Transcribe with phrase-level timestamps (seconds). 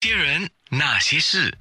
[0.00, 1.52] 些人，那些事，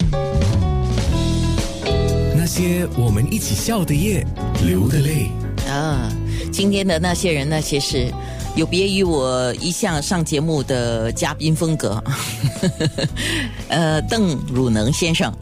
[2.35, 4.23] 那些我们一起笑的夜，
[4.63, 5.31] 流的泪。
[5.67, 6.07] 啊，
[6.53, 8.13] 今天的那些人那些事，
[8.55, 12.03] 有别于我一向上节目的嘉宾风格。
[13.69, 15.33] 呃，邓汝能先生，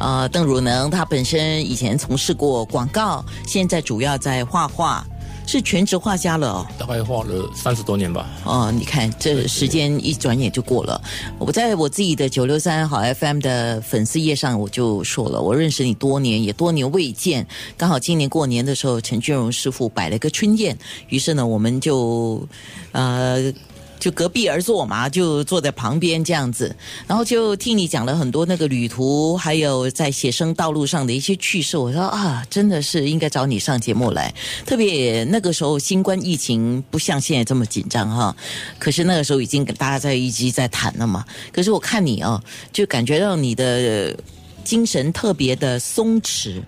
[0.00, 5.06] 啊，邓汝能他本身以前从事过广告，现在主要在画画。
[5.50, 8.24] 是全职画家了哦，大概画了三十多年吧。
[8.44, 11.02] 哦，你看这时间一转眼就过了。
[11.40, 17.44] 我在我自己的九六三好 FM 的粉丝页上，我就说了，我认识你多年，也多年未见。
[17.76, 20.78] 刚好今年过年的时候，陈俊荣师傅摆了个春宴，
[21.08, 22.46] 于是呢，我们就
[22.92, 23.52] 呃。
[24.00, 26.74] 就隔壁而坐嘛，就坐在旁边这样子，
[27.06, 31.76] 然后就听你讲了很多那个旅途，还有在写生道路上的一些趣事。
[31.76, 34.34] 我说啊，真的是应该找你上节目来。
[34.64, 38.34] 特别那个时候新冠疫情不像现在这么紧张哈，
[38.78, 41.24] 可是那个时候已经跟大家在一起在谈了嘛。
[41.52, 44.16] 可是我看你啊，就感觉到你的
[44.64, 46.62] 精神特别的松弛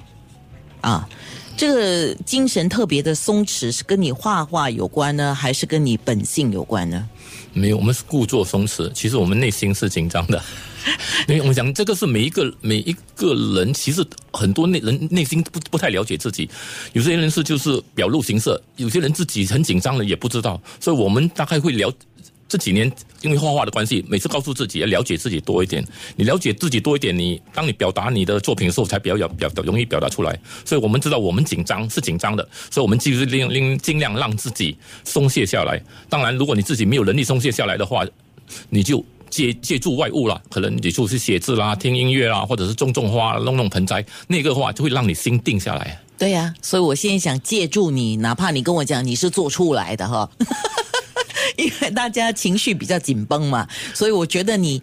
[0.83, 1.09] 啊。
[1.57, 7.09] 这个精神特别的松弛，是跟你画画有关呢，还是跟你本性有关呢？
[7.53, 10.43] 没有，我们是故作松弛，其实我们内心是紧张的。
[11.29, 16.51] 因为我们讲这个是每一个每一个人，其实很多内人内心不不太了解自己，
[16.93, 21.93] 有些人是就是表露形色，有些人自己很紧张了也不知道，所以我们大概会聊。
[22.53, 25.83] 这几年因为画画的关系，每次告诉自己要了解自己多一点。
[26.17, 30.39] 你了解自己多一点，你当你表达你的作品的时候，才比较表表容易表达出来。
[30.63, 35.83] 所以我们知道我们紧张是紧张的，所以我们就是令令尽量让自己松懈下来。
[36.11, 38.05] 当然，如果你自己没有能力松懈下来的话，
[38.69, 45.99] 你就借借助外物了，可能你就是写字啦、听音乐啦，或者是种种花、弄弄盆栽，那个话就会让你心定下来。
[46.19, 50.29] 对呀，所以我现在想借助你，哪怕你跟我讲你是做出来的哈。
[51.57, 54.83] 因为大家情绪比较紧绷嘛，所以我觉得你。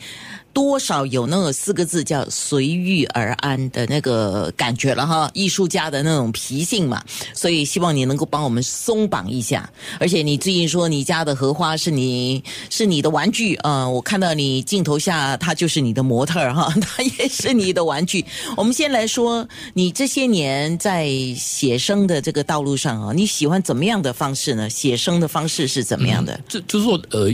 [0.60, 7.02] 多少有那个四个字叫随遇而安的那个感觉了哈，艺术家的那种脾性嘛，
[7.34, 9.72] 所以希望你能够帮我们松绑一下。
[10.02, 18.26] 而且你最近说你家的荷花是你是你的玩具啊，我看到你镜头下他就是你的模特哈， 他也是你的玩具。
[18.58, 24.70] 我们先来说你这些年在写生的这个道路上啊，你喜欢怎么样的方式呢？
[24.70, 26.38] 写生的方式是怎么样的？
[26.50, 27.34] 就就是说呃。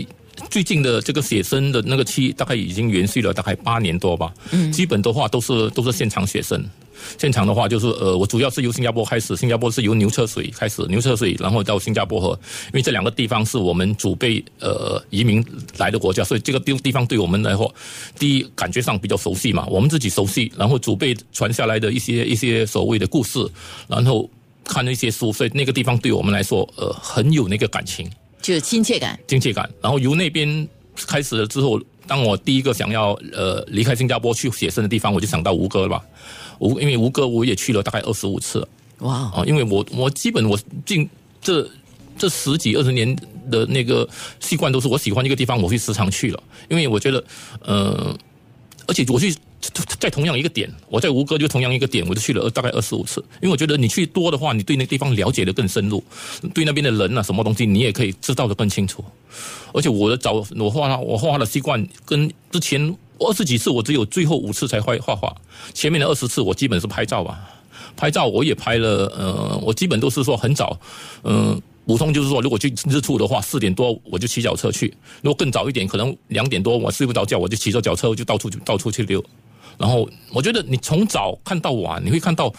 [0.50, 6.64] 最近的这个写生的那个期大概已经延续了大概八年多吧，嗯，基本的话都是都是现场写生，
[7.18, 15.46] 现场的话就是呃，我主要是由新加坡开始，新加坡是由牛车水开始，牛车水然后到新加坡河，因为这两个地方是我们祖辈呃移民
[15.78, 17.74] 来的国家，所以这个地地方对我们来说，
[18.20, 23.46] 第一感觉上比较熟悉嘛，我们自己熟悉，然后祖辈传下来的一些一些所谓的故事，
[23.88, 24.30] 然后
[24.64, 28.10] 看一些书，所以那个地方对我们来说呃很有那个感情。
[28.54, 29.68] 就亲切感，亲切感。
[29.82, 30.68] 然后由那边
[31.08, 36.04] 开始了之后，当我第一个想要呃离开新加坡去写生的地方，我就想到吴哥了吧。
[36.60, 38.68] 吴因为吴哥我也去了大概二十五次。
[39.00, 39.32] 哇！
[39.34, 41.10] 啊，因为我我基本我近
[41.42, 41.68] 这
[42.18, 43.16] 这十几二十年
[43.50, 44.08] 的那个
[44.40, 46.44] 习惯都是我喜欢一个地方，我会时常去了。
[46.70, 47.24] 因为我觉得
[47.62, 48.16] 呃，
[48.88, 49.36] 而且我去。
[50.00, 53.24] 在同样一个点，我在吴哥就同样一个点，我就去了大概二十五次。
[53.42, 56.04] 因为我觉得你去多的话，你对那地方了解的更深入，
[56.54, 59.04] 对那边的人啊，什么东西你也可以知道的更清楚。
[59.74, 65.36] 而且我的找我画我画画的习惯跟之前二十几次，我只有最后五次才会画画，
[65.74, 67.50] 前面的二十次我基本是拍照吧。
[67.98, 70.80] 拍照我也拍了，呃，我基本都是说很早，
[71.24, 71.62] 嗯。
[71.88, 74.88] 普通就是说，如果去日出的话，四点多我就骑脚车去；
[75.22, 79.24] 如果更早一点，可能两点多我睡不着觉，我就骑着脚车就到处到处去溜。
[79.78, 82.54] 然后我觉得你从早看到晚，你会看到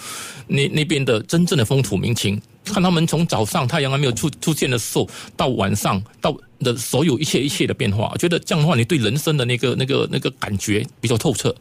[0.47, 8.11] 那那边的真正的风土民情，看他们从早上太阳还没有出出现的时候，到晚上到的所有一切一切的变化。
[8.13, 11.55] 我觉得这样的话，你对人生的那个那个那个感觉比较透彻。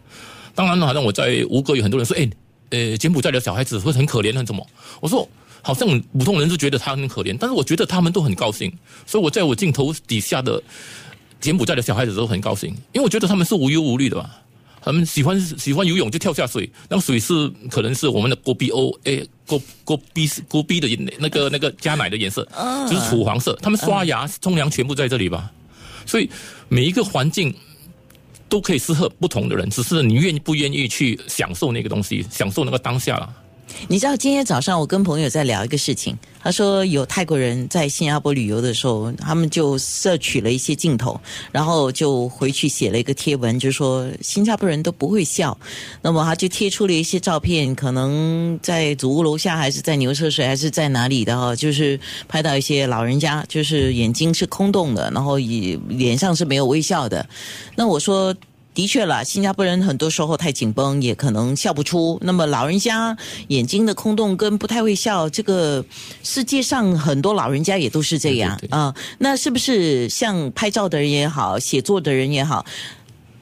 [0.53, 2.29] 当然了，好像我在吴哥有很多人说，哎，
[2.69, 4.65] 呃，柬埔寨的小孩子会很可怜，很怎么？
[4.99, 5.27] 我说。
[5.65, 8.71] 好像普通人是觉得他很可怜，但是我觉得他们都很高兴，
[9.07, 10.61] 所以我在我镜头底下的
[11.41, 14.29] 柬埔寨的小孩子都很高兴，因为我觉得他们是无忧无虑的吧，
[14.85, 20.88] 他们喜欢喜欢游泳就跳下水，那个水是可能是我们的锅比欧诶锅锅比锅比的
[21.18, 22.48] 那个那个加奶的颜色，
[22.88, 25.51] 就是土黄色，他们刷牙冲凉全部在这里吧，
[26.06, 26.30] 所以
[26.69, 27.51] 每一个环境
[28.48, 33.33] 都可以适合不同的人，只是你愿不愿意去享受那个东西，享受那个当下了。
[33.88, 41.19] 你知道今天早上我跟朋友在聊一个事情，他说有泰国人在新加坡旅游的时候，他们就摄取了一些镜头，
[41.51, 45.57] 然后就回去写了一个贴文，就说新加坡人都不会笑。
[46.01, 57.28] 那么他就贴出了一些照片，可能在祖屋楼下，还是在牛车水，还是在哪里的哈，就是拍到一些老人家，就是眼睛是空洞的，然后也脸上是没有微笑的。
[57.75, 58.36] 那我说。
[58.75, 62.19] 的确了，新加坡人很多时候太紧绷，也可能笑不出。
[62.22, 63.18] 那么老人家
[63.48, 65.83] 眼睛的空洞跟不太会笑，这个
[66.24, 68.94] 世界上很多老人家也都是这样啊。
[69.19, 72.66] 那是不是像拍照的人也好，写作的人也好，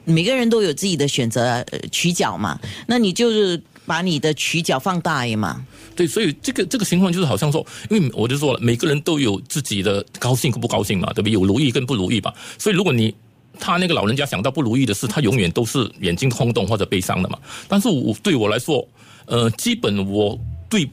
[0.04, 2.60] 每个人都有自己的选择取角嘛？
[2.86, 5.66] 那你就是把你的取角放大一嘛？
[5.96, 11.32] 对，所以这个这个情况就是好像说，因为我就说了，每个人都有自己的高兴跟不高兴嘛，对不对？
[11.32, 12.32] 有如意跟不如意吧。
[12.56, 13.14] 所以如果你
[13.58, 17.38] 他那个老人家想到不如意的事，他永远都是眼睛空洞或者悲伤的嘛。
[17.68, 18.86] 但是我对我来说，
[19.26, 20.88] 呃，基本我对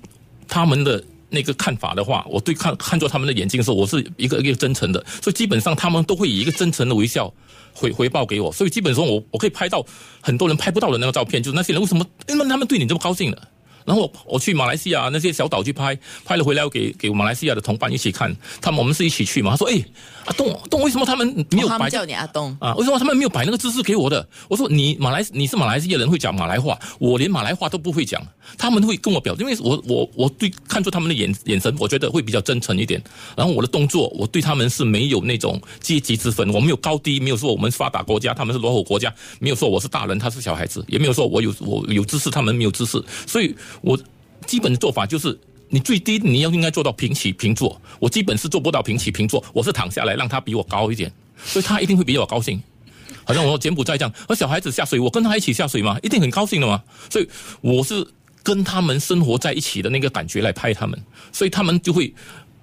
[0.48, 7.34] 他们的那个看法的话，我对看看作他们的眼睛的时候，我是一个一个真诚的，所以基本上他们都会以一个真诚的微笑
[7.74, 8.52] 回回 报给我。
[8.52, 9.86] 所以基本上我我可以拍到
[10.20, 13.38] 很多人拍不到的那个照片，就是那些人为什么因为他们对你这么高兴呢？
[13.86, 19.52] 然后我去马来西亚那些小岛去拍，拍了回来我给给马来西亚的同伴一起看，他们我们是一起去嘛。
[19.52, 19.84] 他说：“哎，
[20.26, 21.90] 阿东东，为什么他们没有摆？
[21.90, 22.74] 叫你阿东啊？
[22.76, 28.22] 为什么他们没有摆那个姿势给我的？”我说：“你马来你是马来西亚人会讲马来话，我连马来话都不会讲。
[28.58, 33.02] 他们会跟我表，因为我我我对看出他们的眼眼神，我觉得会比较真诚一点。
[33.36, 44.00] 然后我的动作，我对他们是没有那种阶级之分，我没有高低，没有说我们发达国家，他们是落后国家，没有说我是大人，他是小孩子，也没有说我有我有知识，他们没有知识，所以我。”
[44.48, 45.40] 基本的做法就是，
[45.70, 47.80] 你最低你要应该做到平起平坐。
[48.00, 51.14] 我基本是做不到平起平坐，我是躺下来让他比我高一点，
[51.46, 52.62] 所以他一定会比我高兴。
[53.24, 56.84] 好像我柬埔寨这样，和小孩子下水，我跟他一起下水嘛，一定很高兴的嘛。
[57.10, 57.30] 所以
[57.62, 58.06] 我是
[58.42, 61.00] 跟他们生活在一起的那个感觉来拍他们，
[61.32, 62.12] 所以他们就会。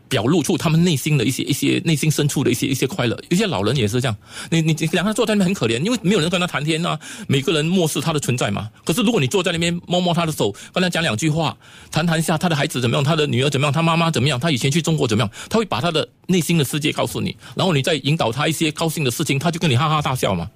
[0.09, 3.19] 表露出他们内心的一些一些内心深处的一些一些快乐。
[3.29, 4.17] 有些老人也是这样，
[4.51, 8.69] 你你两个人坐在那边很可怜，因为没有人跟他谈天啊，每个人漠视他的存在嘛。
[8.85, 11.57] 可是如果你坐在那边摸摸他的手，跟他讲两句话，
[11.91, 20.49] 谈谈一下他的孩子怎么样，他的女儿怎么样，他妈妈怎么样，他以前去中国怎么样，他会把他的内心的世界告诉你，然后你再引导他一些高兴的事情，他就跟你哈哈大笑嘛。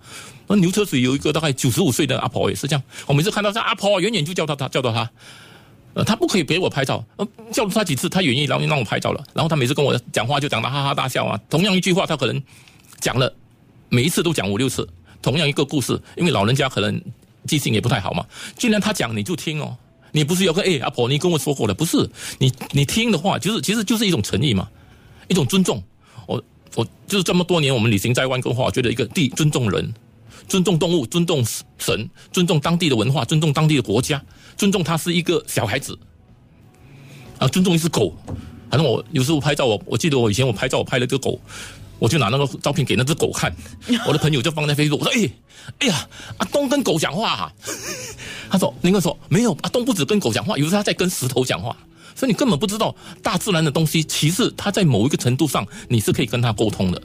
[0.49, 5.11] 那牛车水有一个大概九十五岁的阿婆也是这样，我每次看到这阿婆，远远就叫到他，叫到他。
[5.95, 9.23] 呃，他不可以给我拍照，呃，叫了他几次，他愿意让让我拍照了。
[9.35, 11.39] 然后他每次跟我讲话就讲的哈哈大笑啊。
[11.51, 12.43] 同样一句话，他可能
[12.99, 13.33] 讲了
[13.91, 14.89] 每一次都讲五六次，
[15.21, 16.99] 同样一个故事，因为老人家可能
[17.47, 18.25] 记性也不太好嘛。
[18.57, 19.77] 既然他讲，你就听哦。
[20.13, 22.09] 你不是有个哎阿婆，你跟我说过了，不是
[22.39, 24.69] 你你听的话，就是其实就是一种诚意嘛，
[25.29, 25.83] 一种尊重。
[26.27, 26.43] 我
[26.75, 29.93] 我就是这么多年我们旅行在外的话，我觉得一个第尊重人。
[30.49, 31.43] 尊重动物，尊重
[31.79, 34.21] 神，尊重当地的文化，尊重当地的国家，
[34.57, 35.99] 尊重他是一个小孩子，
[37.39, 38.15] 啊，尊重一只狗。
[38.71, 41.39] 反正我有时候拍照，我我记得我以前我拍照，我拍了一个狗，
[41.99, 43.55] 我就拿那个照片给那只狗看，
[44.07, 45.31] 我的朋友就放在 Facebook，我说，哎，
[45.81, 46.09] 哎呀，
[46.39, 47.53] 阿东跟狗讲话哈，
[48.51, 51.77] 他说，那个说没有，阿东不止跟狗讲话，有时他在跟石头讲话，
[52.15, 57.03] 所以你根本不知道大自然的东西，其实它在某一个程度上你是可以跟他沟通的，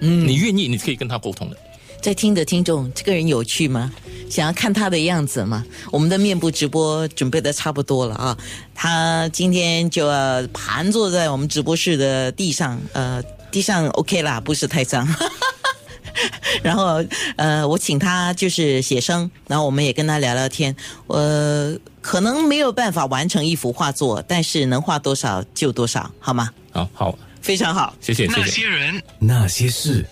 [0.00, 1.56] 嗯，你愿意，你可以跟他沟通的。
[2.02, 3.90] 在听的听众，这个人有趣吗？
[4.30, 5.62] 想要看他的样子吗？
[5.90, 8.38] 我们的面部直播准备的差不多了啊，
[8.74, 15.06] 他今天就要盘坐在我们直播室的地上，呃，地上 OK 啦，不是太脏。
[16.62, 17.04] 然后
[17.36, 20.74] 呃，我请他就是写生，然后我们也跟他聊聊天。
[21.06, 26.50] 呃，可能没有办法完成一幅画作，但是能画多少就多少，好吗？
[26.72, 28.40] 好好，非常好，谢谢，谢谢。
[28.40, 30.06] 那些人，那些事。